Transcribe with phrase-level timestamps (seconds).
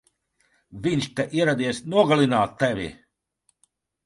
[0.87, 2.89] Viņš te ieradies nogalināt tevi!